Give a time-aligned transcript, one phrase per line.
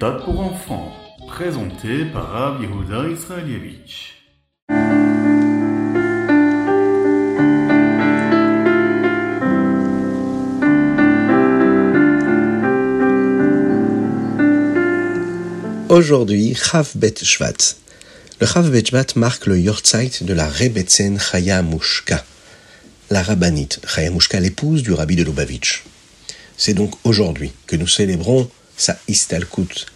[0.00, 0.92] méthode pour enfants,
[1.28, 4.14] présenté par Rav Yehuda Israelievich.
[15.90, 17.76] Aujourd'hui, Chav Bet Shvat.
[18.40, 22.24] Le Chav Bet Shvat marque le Yortzeit de la Rebetzen Chaya Mushka,
[23.10, 25.84] la rabbinite Chaya Mushka, l'épouse du rabbi de Lubavitch.
[26.56, 28.48] C'est donc aujourd'hui que nous célébrons
[28.80, 29.86] sa Istalkut,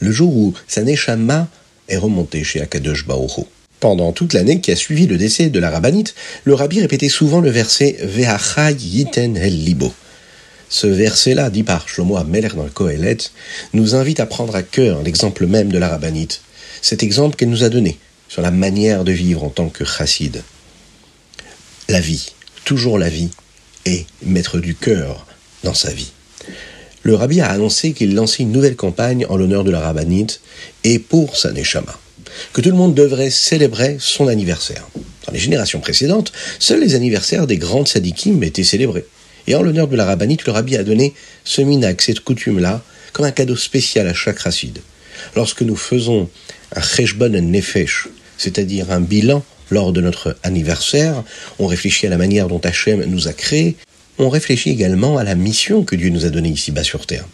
[0.00, 1.48] le jour où sa Neshama
[1.88, 3.44] est remontée chez Akadosh Baoru.
[3.80, 7.40] Pendant toute l'année qui a suivi le décès de la rabbinite, le rabbi répétait souvent
[7.40, 9.92] le verset Ve'achai yiten el libo.
[10.68, 13.18] Ce verset-là, dit par Shlomo Ameler dans le Kohelet,
[13.72, 16.40] nous invite à prendre à cœur l'exemple même de la rabbinite,
[16.82, 17.98] cet exemple qu'elle nous a donné
[18.28, 20.42] sur la manière de vivre en tant que chassid.
[21.88, 22.32] La vie,
[22.64, 23.30] toujours la vie,
[23.86, 25.26] et mettre du cœur
[25.62, 26.12] dans sa vie.
[27.04, 30.40] Le rabbi a annoncé qu'il lançait une nouvelle campagne en l'honneur de la rabbinite
[30.84, 32.00] et pour sa neshama,
[32.54, 34.88] que tout le monde devrait célébrer son anniversaire.
[35.26, 39.04] Dans les générations précédentes, seuls les anniversaires des grandes sadikim étaient célébrés.
[39.46, 41.12] Et en l'honneur de la rabbinite, le rabbi a donné
[41.44, 44.78] ce minak, cette coutume-là, comme un cadeau spécial à chaque racide.
[45.36, 46.30] Lorsque nous faisons
[46.74, 48.08] un cheshbon nefesh,
[48.38, 51.22] c'est-à-dire un bilan lors de notre anniversaire,
[51.58, 53.76] on réfléchit à la manière dont Hachem nous a créés,
[54.18, 57.26] on réfléchit également à la mission que Dieu nous a donnée ici-bas sur Terre.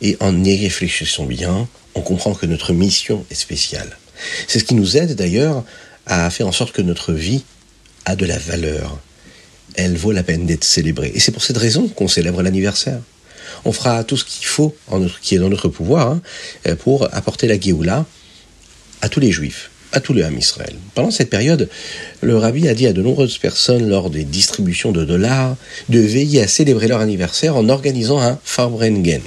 [0.00, 3.96] Et en y réfléchissant bien, on comprend que notre mission est spéciale.
[4.48, 5.64] C'est ce qui nous aide d'ailleurs
[6.06, 7.44] à faire en sorte que notre vie
[8.04, 8.98] a de la valeur,
[9.74, 11.12] elle vaut la peine d'être célébrée.
[11.14, 13.00] Et c'est pour cette raison qu'on célèbre l'anniversaire.
[13.64, 14.74] On fera tout ce qu'il faut,
[15.20, 16.18] qui est dans notre pouvoir,
[16.66, 18.06] hein, pour apporter la Géoula
[19.00, 20.74] à tous les Juifs, à tout le Ham Israël.
[20.94, 21.68] Pendant cette période,
[22.20, 25.56] le rabbi a dit à de nombreuses personnes lors des distributions de dollars
[25.88, 29.22] de veiller à célébrer leur anniversaire en organisant un Farbrengen.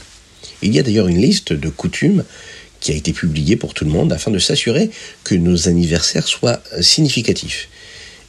[0.62, 2.24] Il y a d'ailleurs une liste de coutumes
[2.80, 4.90] qui a été publiée pour tout le monde afin de s'assurer
[5.24, 7.70] que nos anniversaires soient significatifs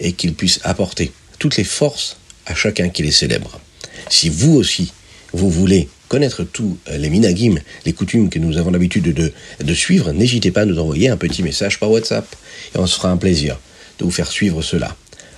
[0.01, 2.17] et qu'ils puissent apporter toutes les forces
[2.47, 3.61] à chacun qui les célèbre.
[4.09, 4.93] Si vous aussi,
[5.33, 10.51] vous voulez connaître tous les minagim, les coutumes que nous avons l'habitude de, suivre, n'hésitez
[10.51, 12.27] pas à nous envoyer un petit message par WhatsApp
[12.75, 13.59] et on se fera un plaisir
[13.99, 14.95] de vous faire suivre cela,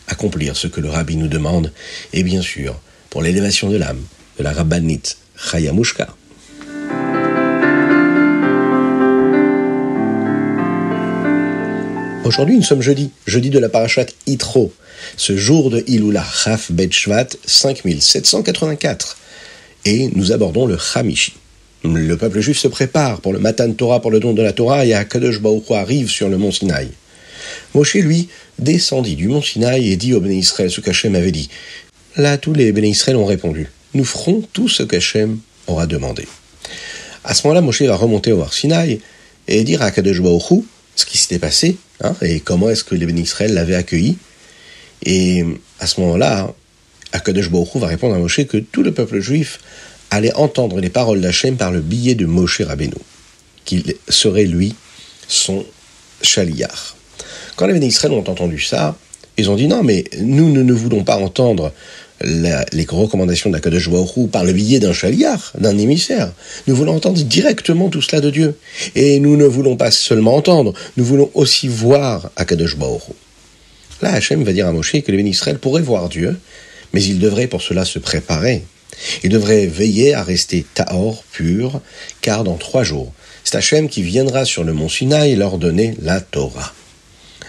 [0.07, 1.73] accomplir ce que le rabbi nous demande
[2.13, 2.81] et bien sûr,
[3.11, 4.03] pour l'élévation de l'âme
[4.39, 5.17] de la rabbinite
[5.51, 6.09] Chayamushka.
[12.25, 14.73] Aujourd'hui, nous sommes jeudi, jeudi de la parashat Itro,
[15.17, 19.17] ce jour de Ilula Chaf Bet Shvat 5784.
[19.85, 21.35] Et nous abordons le Hamishi.
[21.85, 24.85] Le peuple juif se prépare pour le Matan Torah, pour le don de la Torah,
[24.85, 26.89] et Akadosh Baruch arrive sur le mont Sinaï.
[27.75, 28.29] Moshe, lui,
[28.59, 31.49] descendit du mont Sinaï et dit au Béné Israël ce qu'Hachem avait dit.
[32.17, 33.69] Là, tous les Béné Israël ont répondu.
[33.95, 35.39] Nous ferons tout ce qu'Hachem
[35.69, 36.27] aura demandé.
[37.25, 39.01] À ce moment-là, Moshe va remonter au Har Sinaï
[39.47, 40.65] et dire à Akadosh Baruch
[40.97, 44.19] ce qui s'était passé, hein, et comment est-ce que les Béné Israël l'avaient accueilli.
[45.05, 45.45] Et
[45.79, 46.53] à ce moment-là,
[47.13, 49.61] Akadosh Baruch va répondre à Moshe que tout le peuple juif
[50.11, 52.95] allait entendre les paroles d'Hachem par le billet de Moshe Rabbeinu,
[53.65, 54.75] qu'il serait lui
[55.27, 55.65] son
[56.23, 56.97] chaliar.
[57.57, 58.97] Quand les Béné Israël ont entendu ça,
[59.37, 61.73] ils ont dit non, mais nous, ne voulons pas entendre
[62.21, 66.33] la, les recommandations d'Akadosh Baruch par le billet d'un chaliar, d'un émissaire.
[66.67, 68.57] Nous voulons entendre directement tout cela de Dieu.
[68.97, 73.03] Et nous ne voulons pas seulement entendre, nous voulons aussi voir Akadosh Baruch
[74.01, 76.37] Là, Hachem va dire à Moshe que les bénis pourraient voir Dieu,
[76.93, 78.65] mais ils devraient pour cela se préparer.
[79.23, 81.81] Ils devraient veiller à rester tahor, pur,
[82.21, 83.13] car dans trois jours,
[83.45, 86.75] c'est Hachem qui viendra sur le mont Sinaï leur donner la Torah.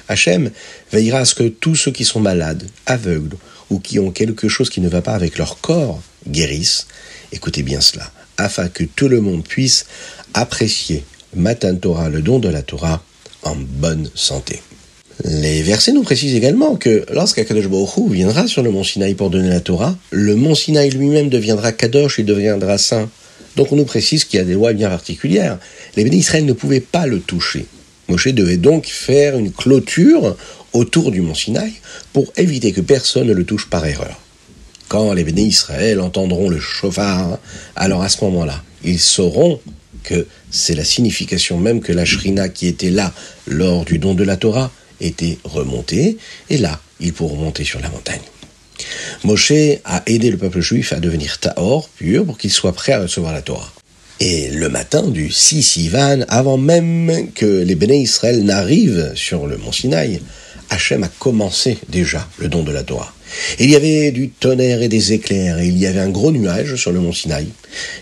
[0.07, 0.51] Hachem
[0.91, 3.37] veillera à ce que tous ceux qui sont malades, aveugles
[3.69, 6.87] ou qui ont quelque chose qui ne va pas avec leur corps guérissent.
[7.31, 9.85] Écoutez bien cela, afin que tout le monde puisse
[10.33, 11.03] apprécier
[11.35, 13.03] Matan Torah, le don de la Torah,
[13.43, 14.61] en bonne santé.
[15.25, 19.49] Les versets nous précisent également que lorsqu'Akadosh Baruch viendra sur le mont Sinaï pour donner
[19.49, 23.09] la Torah, le mont Sinaï lui-même deviendra Kadosh et deviendra saint.
[23.57, 25.59] Donc on nous précise qu'il y a des lois bien particulières.
[25.97, 27.65] Les bénis Israël ne pouvaient pas le toucher.
[28.07, 30.37] Moshe devait donc faire une clôture
[30.71, 31.73] autour du mont Sinaï
[32.13, 34.21] pour éviter que personne ne le touche par erreur.
[34.87, 37.39] Quand les bénis Israël entendront le chauffard,
[37.75, 39.59] alors à ce moment-là, ils sauront
[40.03, 43.13] que c'est la signification même que la Shrina qui était là
[43.47, 44.71] lors du don de la Torah
[45.01, 46.17] était remontée,
[46.49, 48.21] et là, ils pourront monter sur la montagne.
[49.23, 49.51] Moshe
[49.83, 53.33] a aidé le peuple juif à devenir Tahor, pur, pour qu'il soit prêt à recevoir
[53.33, 53.71] la Torah.
[54.21, 59.57] Et le matin du 6 Sivan, avant même que les béné Israël n'arrivent sur le
[59.57, 60.19] mont Sinaï,
[60.69, 63.13] Hachem a commencé déjà le don de la Torah.
[63.59, 66.75] Il y avait du tonnerre et des éclairs, et il y avait un gros nuage
[66.75, 67.47] sur le mont Sinaï.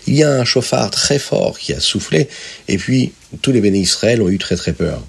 [0.06, 2.28] Il y a un chauffard très fort qui a soufflé,
[2.66, 5.02] et puis tous les bénis Israël ont eu très très peur.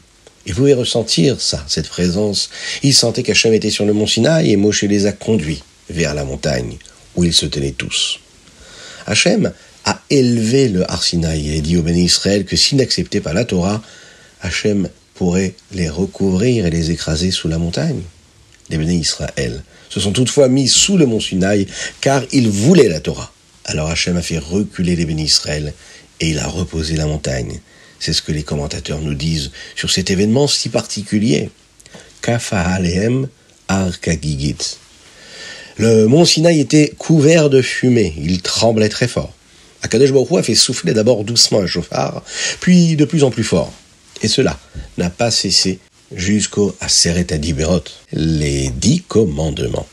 [0.49, 2.49] Ils pouvaient ressentir ça, cette présence.
[2.81, 5.61] Ils sentaient qu'Hachem était sur le mont Sinaï, et Moshe les a conduits
[5.91, 6.77] vers la montagne,
[7.15, 8.19] où ils se tenaient tous.
[9.05, 9.53] Hachem
[9.85, 13.45] a élevé le Har Sinaï et dit aux bénis Israël que s'ils n'acceptaient pas la
[13.45, 13.83] Torah,
[14.41, 18.01] Hachem pourrait les recouvrir et les écraser sous la montagne.
[18.71, 21.67] Les bénis Israël se sont toutefois mis sous le mont Sinaï
[22.01, 23.31] car ils voulaient la Torah.
[23.65, 25.73] Alors Hachem a fait reculer les bénis Israël
[26.19, 27.59] et il a reposé la montagne.
[27.99, 31.49] C'est ce que les commentateurs nous disent sur cet événement si particulier.
[32.21, 33.27] Kafa Alehem
[33.67, 34.77] Arkagigit.
[35.77, 39.33] Le mont Sinaï était couvert de fumée, il tremblait très fort.
[39.81, 42.23] Akadosh Baruch a fait souffler d'abord doucement un chauffard,
[42.59, 43.71] puis de plus en plus fort.
[44.21, 44.59] Et cela
[44.97, 45.79] n'a pas cessé
[46.13, 49.87] jusqu'au Aseret Adiberot, les dix commandements.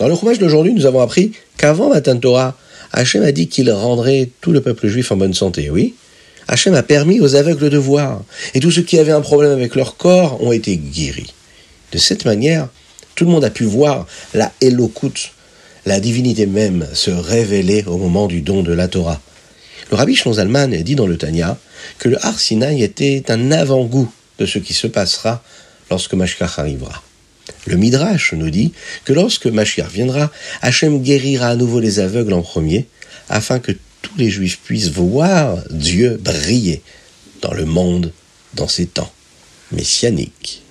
[0.00, 2.56] Dans le roumage d'aujourd'hui, nous avons appris qu'avant Matan Torah,
[2.92, 5.94] Hachem a dit qu'il rendrait tout le peuple juif en bonne santé, oui
[6.50, 8.24] Hachem a permis aux aveugles de voir,
[8.54, 11.32] et tous ceux qui avaient un problème avec leur corps ont été guéris.
[11.92, 12.68] De cette manière,
[13.14, 14.04] tout le monde a pu voir
[14.34, 15.30] la Elokut,
[15.86, 19.20] la divinité même, se révéler au moment du don de la Torah.
[19.92, 21.56] Le rabbi Zalman dit dans le Tanya
[22.00, 25.44] que le Har Sinai était un avant-goût de ce qui se passera
[25.88, 27.00] lorsque Mashiach arrivera.
[27.66, 28.72] Le Midrash nous dit
[29.04, 30.32] que lorsque Mashiach viendra,
[30.62, 32.86] Hachem guérira à nouveau les aveugles en premier,
[33.28, 33.70] afin que
[34.16, 36.82] les Juifs puissent voir Dieu briller
[37.42, 38.12] dans le monde
[38.54, 39.12] dans ces temps
[39.72, 40.62] messianiques.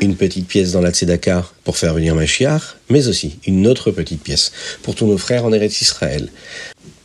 [0.00, 4.22] une petite pièce dans la Tzedaka pour faire venir Mashiach, mais aussi une autre petite
[4.22, 4.50] pièce
[4.82, 6.30] pour tous nos frères en Eretz Israël.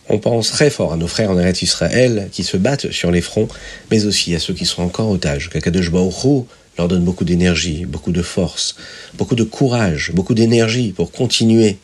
[0.07, 3.21] On pense très fort à nos frères en Eretz Israël qui se battent sur les
[3.21, 3.47] fronts,
[3.89, 5.49] mais aussi à ceux qui sont encore otages.
[5.49, 6.45] Kakadosh Baruch
[6.77, 8.75] leur donne beaucoup d'énergie, beaucoup de force,
[9.15, 11.77] beaucoup de courage, beaucoup d'énergie pour continuer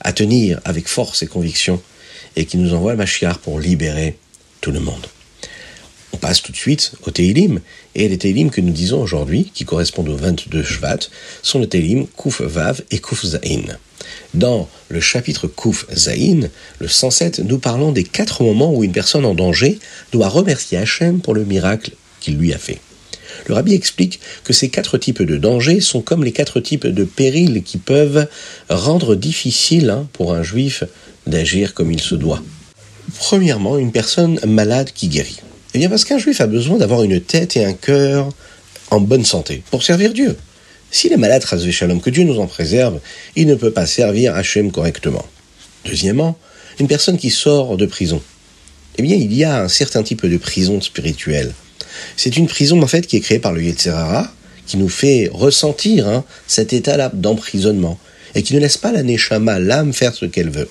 [0.00, 1.80] à tenir avec force et conviction,
[2.36, 4.18] et qui nous envoie Mashiach pour libérer
[4.60, 5.06] tout le monde.
[6.42, 7.60] Tout de suite au Teilim.
[7.94, 10.98] Et les Teilim que nous disons aujourd'hui, qui correspondent au 22 Shvat,
[11.42, 13.78] sont les Teilim Kuf Vav et Kuf Zain.
[14.34, 16.48] Dans le chapitre Kuf Zain,
[16.78, 19.78] le 107, nous parlons des quatre moments où une personne en danger
[20.12, 22.80] doit remercier Hachem pour le miracle qu'il lui a fait.
[23.46, 27.04] Le rabbi explique que ces quatre types de dangers sont comme les quatre types de
[27.04, 28.28] périls qui peuvent
[28.68, 30.84] rendre difficile hein, pour un juif
[31.26, 32.42] d'agir comme il se doit.
[33.18, 35.40] Premièrement, une personne malade qui guérit.
[35.74, 38.28] Eh bien parce qu'un juif a besoin d'avoir une tête et un cœur
[38.90, 40.36] en bonne santé pour servir Dieu.
[40.92, 43.00] S'il est malade, Shalom, que Dieu nous en préserve,
[43.34, 45.26] il ne peut pas servir Hachem correctement.
[45.84, 46.38] Deuxièmement,
[46.78, 48.22] une personne qui sort de prison.
[48.98, 51.52] Eh bien, il y a un certain type de prison spirituelle.
[52.16, 54.32] C'est une prison, en fait, qui est créée par le Yetzerara,
[54.66, 57.98] qui nous fait ressentir hein, cet état-là d'emprisonnement,
[58.36, 60.68] et qui ne laisse pas la Neshama, l'âme, faire ce qu'elle veut.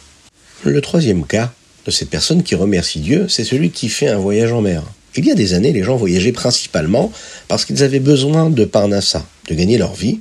[0.63, 1.51] Le troisième cas,
[1.85, 4.83] de cette personne qui remercie Dieu, c'est celui qui fait un voyage en mer.
[5.15, 7.11] Il y a des années, les gens voyageaient principalement
[7.47, 10.19] parce qu'ils avaient besoin de Parnassa, de gagner leur vie,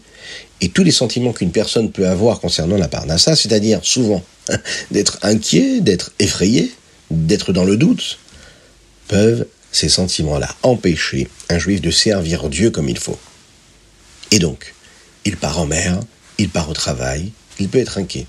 [0.60, 4.22] et tous les sentiments qu'une personne peut avoir concernant la Parnassa, c'est-à-dire souvent
[4.90, 6.72] d'être inquiet, d'être effrayé,
[7.10, 8.18] d'être dans le doute,
[9.08, 13.18] peuvent ces sentiments-là empêcher un juif de servir Dieu comme il faut.
[14.30, 14.74] Et donc,
[15.24, 16.00] il part en mer,
[16.38, 18.26] il part au travail, il peut être inquiet.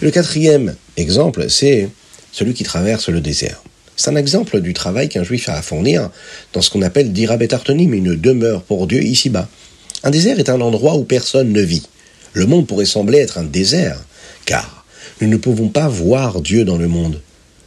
[0.00, 1.88] Le quatrième exemple, c'est
[2.32, 3.62] celui qui traverse le désert.
[3.96, 6.10] C'est un exemple du travail qu'un juif a à fournir
[6.52, 9.48] dans ce qu'on appelle dirabet artonim, une demeure pour Dieu ici-bas.
[10.02, 11.86] Un désert est un endroit où personne ne vit.
[12.32, 14.02] Le monde pourrait sembler être un désert,
[14.46, 14.86] car
[15.20, 17.20] nous ne pouvons pas voir Dieu dans le monde.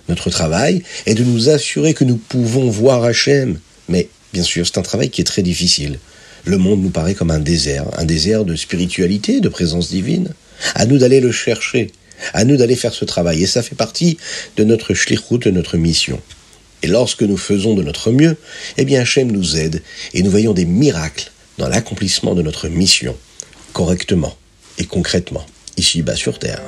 [0.09, 3.59] Notre travail est de nous assurer que nous pouvons voir Hachem.
[3.87, 5.99] Mais bien sûr, c'est un travail qui est très difficile.
[6.45, 10.29] Le monde nous paraît comme un désert, un désert de spiritualité, de présence divine.
[10.75, 11.91] À nous d'aller le chercher.
[12.33, 13.43] À nous d'aller faire ce travail.
[13.43, 14.17] Et ça fait partie
[14.57, 16.19] de notre shlichut, de notre mission.
[16.81, 18.35] Et lorsque nous faisons de notre mieux,
[18.77, 19.81] eh bien Hachem nous aide
[20.13, 23.15] et nous voyons des miracles dans l'accomplissement de notre mission,
[23.71, 24.35] correctement
[24.77, 25.45] et concrètement,
[25.77, 26.61] ici-bas sur Terre.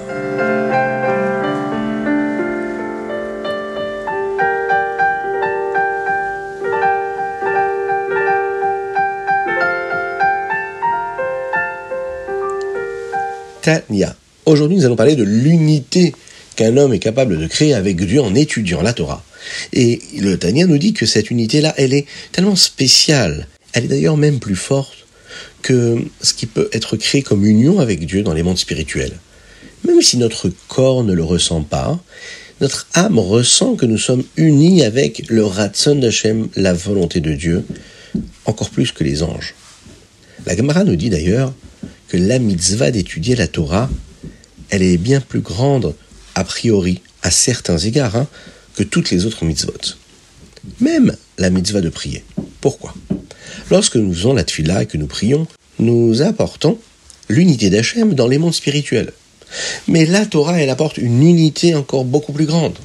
[13.62, 16.14] Tania Aujourd'hui, nous allons parler de l'unité
[16.56, 19.24] qu'un homme est capable de créer avec Dieu en étudiant la Torah.
[19.74, 24.18] Et le Tania nous dit que cette unité-là, elle est tellement spéciale, elle est d'ailleurs
[24.18, 25.06] même plus forte
[25.64, 29.14] que ce qui peut être créé comme union avec Dieu dans les mondes spirituels,
[29.86, 32.00] même si notre corps ne le ressent pas,
[32.62, 37.66] notre âme ressent que nous sommes unis avec le Ratson d'Hachem, la volonté de Dieu,
[38.46, 39.56] encore plus que les anges.
[40.46, 41.52] La Gemara nous dit d'ailleurs
[42.08, 43.90] que la mitzvah d'étudier la Torah,
[44.70, 45.96] elle est bien plus grande,
[46.36, 48.28] a priori, à certains égards, hein,
[48.76, 49.96] que toutes les autres mitzvot.
[50.80, 52.24] Même la mitzvah de prier.
[52.62, 52.94] Pourquoi?
[53.70, 55.48] Lorsque nous faisons la tfila et que nous prions,
[55.80, 56.78] nous apportons
[57.30, 59.12] l'unité d'Hachem dans les mondes spirituels.
[59.88, 62.78] Mais la Torah, elle apporte une unité encore beaucoup plus grande.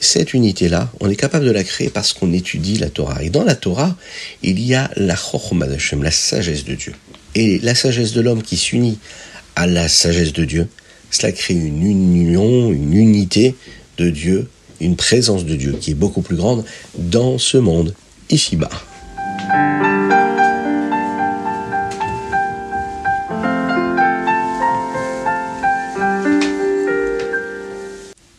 [0.00, 3.22] Cette unité-là, on est capable de la créer parce qu'on étudie la Torah.
[3.22, 3.96] Et dans la Torah,
[4.42, 6.94] il y a la Chochma d'Hachem, la sagesse de Dieu.
[7.34, 8.98] Et la sagesse de l'homme qui s'unit
[9.56, 10.68] à la sagesse de Dieu,
[11.10, 13.54] cela crée une union, une unité
[13.98, 14.48] de Dieu,
[14.80, 16.64] une présence de Dieu qui est beaucoup plus grande
[16.98, 17.94] dans ce monde,
[18.30, 18.70] ici-bas.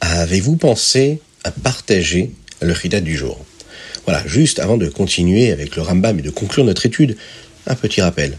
[0.01, 2.31] Avez-vous pensé à partager
[2.61, 3.45] le Chida du jour?
[4.05, 7.15] Voilà, juste avant de continuer avec le Rambam et de conclure notre étude,
[7.67, 8.37] un petit rappel.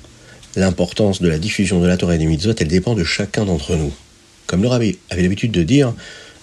[0.56, 3.76] L'importance de la diffusion de la Torah et des mitzvot, elle dépend de chacun d'entre
[3.76, 3.92] nous.
[4.46, 5.92] Comme le rabbi avait l'habitude de dire,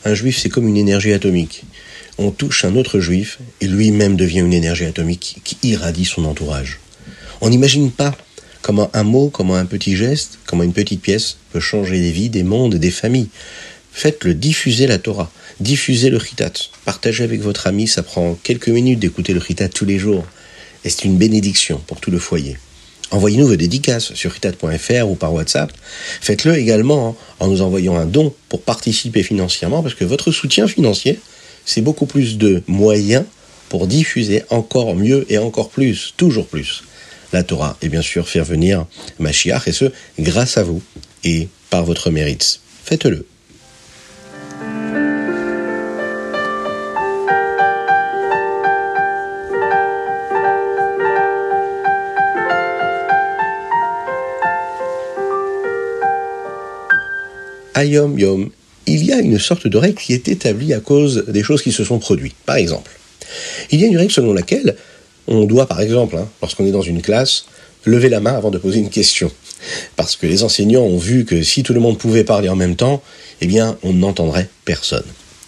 [0.05, 1.63] un juif c'est comme une énergie atomique.
[2.19, 6.79] On touche un autre juif et lui-même devient une énergie atomique qui irradie son entourage.
[7.41, 8.15] On n'imagine pas
[8.61, 12.29] comment un mot, comment un petit geste, comment une petite pièce peut changer des vies,
[12.29, 13.29] des mondes, des familles.
[13.93, 16.53] Faites-le diffuser la Torah, diffusez le chitat,
[16.85, 20.23] partagez avec votre ami, ça prend quelques minutes d'écouter le chitat tous les jours.
[20.85, 22.57] Et c'est une bénédiction pour tout le foyer.
[23.13, 25.71] Envoyez-nous vos dédicaces sur chitat.fr ou par WhatsApp.
[26.19, 31.19] Faites-le également en nous envoyant un don pour participer financièrement, parce que votre soutien financier,
[31.63, 33.25] c'est beaucoup plus de moyens
[33.69, 36.83] pour diffuser encore mieux et encore plus, toujours plus,
[37.33, 37.77] la Torah.
[37.83, 38.87] Et bien sûr, faire venir
[39.19, 39.85] Mashiach, et ce,
[40.19, 40.81] grâce à vous
[41.23, 42.61] et par votre mérite.
[42.83, 43.27] Faites-le.
[57.83, 58.49] Ayom Yom,
[58.85, 61.73] il y a une sorte de règle qui est établie à cause des choses qui
[61.73, 62.35] se sont produites.
[62.45, 62.91] Par exemple,
[63.71, 64.77] il y a une règle selon laquelle
[65.27, 67.45] on doit, par exemple, hein, lorsqu'on est dans une classe,
[67.83, 69.29] lever la main avant de poser une question.
[69.97, 72.77] Parce que les enseignants ont vu que si tout le monde pouvait parler en même
[72.77, 73.01] temps,
[73.41, 75.05] eh bien, on n'entendrait personne.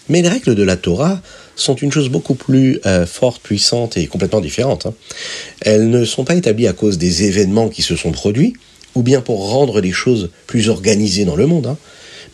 [0.10, 1.22] Mais les règles de la Torah
[1.56, 4.88] sont une chose beaucoup plus euh, forte, puissante et complètement différente.
[4.88, 4.94] Hein.
[5.62, 8.54] Elles ne sont pas établies à cause des événements qui se sont produits,
[8.94, 11.68] ou bien pour rendre les choses plus organisées dans le monde.
[11.68, 11.78] Hein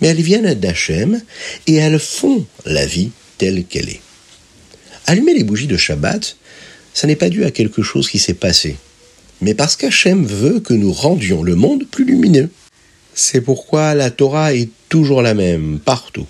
[0.02, 1.22] mais elles viennent d'Hachem
[1.68, 4.02] et elles font la vie telle qu'elle est.
[5.08, 6.36] Allumer les bougies de Shabbat,
[6.94, 8.76] ça n'est pas dû à quelque chose qui s'est passé,
[9.42, 12.50] mais parce qu'Hachem veut que nous rendions le monde plus lumineux.
[13.14, 16.28] C'est pourquoi la Torah est toujours la même, partout.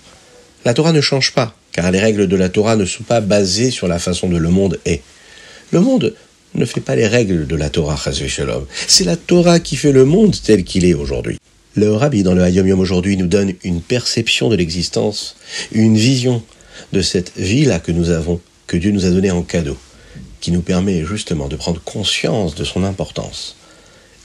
[0.64, 3.70] La Torah ne change pas, car les règles de la Torah ne sont pas basées
[3.70, 5.02] sur la façon dont le monde est.
[5.72, 6.14] Le monde
[6.54, 7.98] ne fait pas les règles de la Torah,
[8.88, 11.38] C'est la Torah qui fait le monde tel qu'il est aujourd'hui.
[11.74, 15.36] Le rabbi dans le Hayom Yom aujourd'hui nous donne une perception de l'existence,
[15.72, 16.42] une vision
[16.92, 19.78] de cette vie-là que nous avons, que Dieu nous a donnée en cadeau,
[20.40, 23.56] qui nous permet justement de prendre conscience de son importance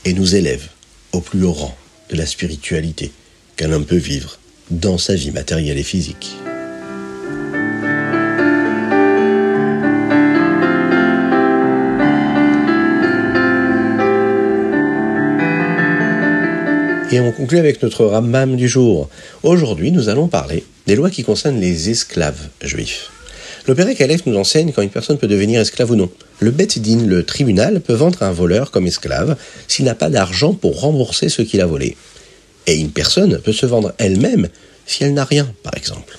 [0.04, 0.68] et nous élève
[1.14, 1.78] au plus haut rang
[2.10, 3.12] de la spiritualité
[3.56, 4.40] qu'un homme peut vivre
[4.70, 6.36] dans sa vie matérielle et physique.
[17.10, 19.10] Et on conclut avec notre Rambam du jour.
[19.42, 23.10] Aujourd'hui, nous allons parler des lois qui concernent les esclaves juifs.
[23.66, 26.10] Le Père Aleph nous enseigne quand une personne peut devenir esclave ou non.
[26.42, 29.38] Le Bet Din, le tribunal, peut vendre un voleur comme esclave
[29.70, 31.96] s'il n'a pas d'argent pour rembourser ce qu'il a volé.
[32.66, 34.50] Et une personne peut se vendre elle-même
[34.86, 36.18] si elle n'a rien, par exemple.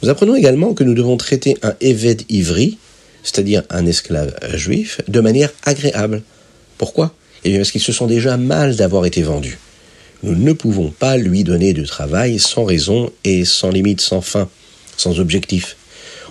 [0.00, 2.78] Nous apprenons également que nous devons traiter un Eved Ivri,
[3.24, 6.22] c'est-à-dire un esclave juif, de manière agréable.
[6.78, 7.12] Pourquoi?
[7.42, 9.58] Eh bien parce qu'ils se sont déjà mal d'avoir été vendus.
[10.24, 14.48] Nous ne pouvons pas lui donner du travail sans raison et sans limite, sans fin,
[14.96, 15.76] sans objectif.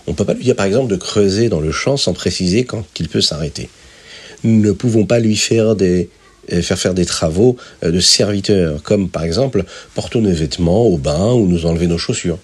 [0.07, 2.63] On ne peut pas lui dire par exemple de creuser dans le champ sans préciser
[2.65, 3.69] quand il peut s'arrêter.
[4.43, 6.05] Nous ne pouvons pas lui faire euh,
[6.63, 11.31] faire faire des travaux euh, de serviteur, comme par exemple porter nos vêtements au bain
[11.33, 12.39] ou nous enlever nos chaussures.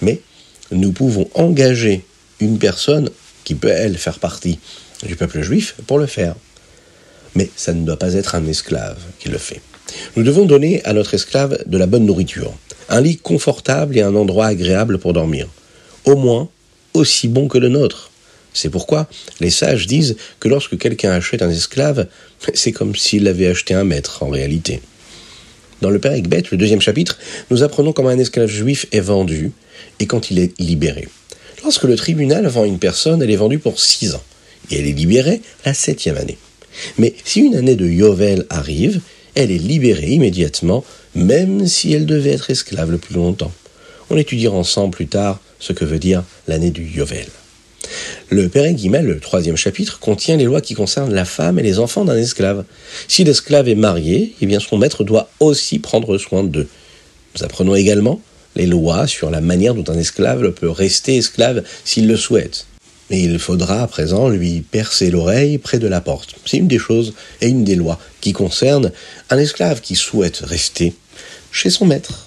[0.00, 0.22] Mais
[0.70, 2.06] nous pouvons engager
[2.40, 3.10] une personne
[3.44, 4.58] qui peut, elle, faire partie
[5.06, 6.36] du peuple juif pour le faire.
[7.34, 9.60] Mais ça ne doit pas être un esclave qui le fait.
[10.16, 12.52] Nous devons donner à notre esclave de la bonne nourriture,
[12.88, 15.48] un lit confortable et un endroit agréable pour dormir,
[16.04, 16.48] au moins
[16.94, 18.10] aussi bon que le nôtre.
[18.52, 19.06] C'est pourquoi
[19.40, 22.06] les sages disent que lorsque quelqu'un achète un esclave,
[22.54, 24.80] c'est comme s'il avait acheté un maître en réalité.
[25.82, 27.18] Dans le Père Ekbet, le deuxième chapitre,
[27.50, 29.52] nous apprenons comment un esclave juif est vendu
[30.00, 31.06] et quand il est libéré.
[31.62, 34.22] Lorsque le tribunal vend une personne, elle est vendue pour six ans
[34.70, 36.38] et elle est libérée la septième année.
[36.98, 39.00] Mais si une année de Yovel arrive,
[39.36, 40.82] elle est libérée immédiatement,
[41.14, 43.52] même si elle devait être esclave le plus longtemps.
[44.10, 47.28] On étudiera ensemble plus tard ce que veut dire l'année du Yovel.
[48.30, 51.78] Le Père Guimel, le troisième chapitre, contient les lois qui concernent la femme et les
[51.78, 52.64] enfants d'un esclave.
[53.06, 56.68] Si l'esclave est marié, eh son maître doit aussi prendre soin d'eux.
[57.36, 58.20] Nous apprenons également
[58.56, 62.66] les lois sur la manière dont un esclave peut rester esclave s'il le souhaite.
[63.10, 66.34] Mais il faudra à présent lui percer l'oreille près de la porte.
[66.44, 68.90] C'est une des choses et une des lois qui concernent
[69.30, 70.94] un esclave qui souhaite rester
[71.52, 72.25] chez son maître.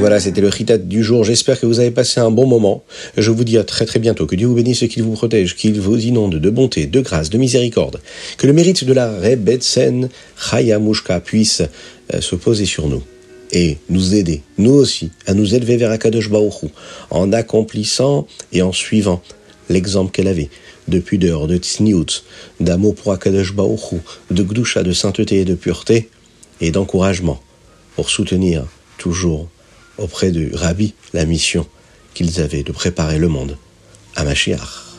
[0.00, 1.24] Et voilà, c'était le Ritat du jour.
[1.24, 2.82] J'espère que vous avez passé un bon moment.
[3.18, 4.24] Je vous dis à très très bientôt.
[4.24, 7.28] Que Dieu vous bénisse et qu'il vous protège, qu'il vous inonde de bonté, de grâce,
[7.28, 8.00] de miséricorde.
[8.38, 11.60] Que le mérite de la Rebetsen Chaya Mushka puisse
[12.14, 13.02] euh, se poser sur nous
[13.52, 16.70] et nous aider, nous aussi, à nous élever vers Akadosh Baruch
[17.10, 19.20] en accomplissant et en suivant
[19.68, 20.48] l'exemple qu'elle avait
[20.88, 22.24] de pudeur, de tsniout,
[22.58, 26.08] d'amour pour Akadosh Baruch de gdusha, de sainteté et de pureté,
[26.62, 27.38] et d'encouragement
[27.96, 28.64] pour soutenir
[28.96, 29.46] toujours
[30.00, 31.66] auprès du rabbi la mission
[32.14, 33.56] qu'ils avaient de préparer le monde
[34.16, 34.89] à Mashiach.